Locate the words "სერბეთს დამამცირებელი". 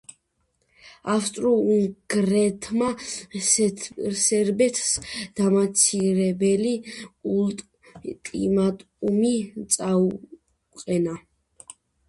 4.21-6.71